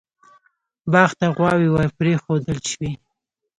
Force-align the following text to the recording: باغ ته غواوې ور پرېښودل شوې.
باغ 0.91 1.11
ته 1.19 1.25
غواوې 1.35 1.69
ور 1.71 1.87
پرېښودل 1.99 2.57
شوې. 2.69 2.91